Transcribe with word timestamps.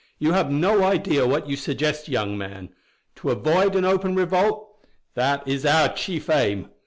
You 0.17 0.31
have 0.31 0.49
no 0.49 0.83
idea 0.83 1.27
what 1.27 1.47
you 1.47 1.55
suggest, 1.55 2.09
young 2.09 2.35
man. 2.35 2.69
To 3.17 3.29
avoid 3.29 3.75
an 3.75 3.85
open 3.85 4.15
revolt 4.15 4.83
that 5.13 5.47
is 5.47 5.63
our 5.63 5.93
chief 5.93 6.27
aim. 6.27 6.69